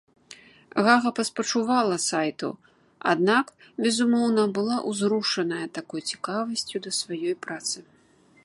Гага 0.85 1.09
паспачувала 1.19 1.97
сайту, 2.05 2.49
аднак, 3.13 3.53
безумоўна, 3.87 4.43
была 4.59 4.77
ўзрушаная 4.93 5.67
такой 5.77 6.01
цікавасцю 6.11 6.77
да 6.87 6.91
сваёй 7.03 7.35
працы. 7.47 7.77